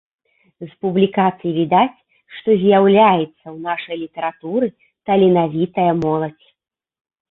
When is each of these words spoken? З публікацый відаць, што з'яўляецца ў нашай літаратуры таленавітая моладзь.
З 0.69 0.69
публікацый 0.85 1.51
відаць, 1.59 1.99
што 2.39 2.49
з'яўляецца 2.65 3.29
ў 3.29 3.55
нашай 3.69 3.95
літаратуры 4.03 4.75
таленавітая 5.07 5.91
моладзь. 6.05 6.47